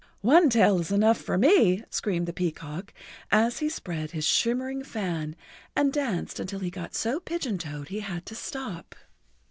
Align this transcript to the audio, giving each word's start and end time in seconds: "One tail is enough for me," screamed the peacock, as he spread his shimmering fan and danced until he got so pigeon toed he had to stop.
"One 0.21 0.49
tail 0.49 0.79
is 0.79 0.91
enough 0.91 1.19
for 1.19 1.37
me," 1.37 1.83
screamed 1.91 2.25
the 2.25 2.33
peacock, 2.33 2.91
as 3.31 3.59
he 3.59 3.69
spread 3.69 4.09
his 4.09 4.25
shimmering 4.25 4.83
fan 4.83 5.35
and 5.75 5.93
danced 5.93 6.39
until 6.39 6.61
he 6.61 6.71
got 6.71 6.95
so 6.95 7.19
pigeon 7.19 7.59
toed 7.59 7.89
he 7.89 7.99
had 7.99 8.25
to 8.25 8.33
stop. 8.33 8.95